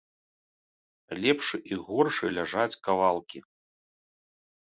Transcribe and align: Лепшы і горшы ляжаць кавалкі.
Лепшы 1.25 1.57
і 1.73 1.77
горшы 1.89 2.25
ляжаць 2.39 2.79
кавалкі. 2.87 3.39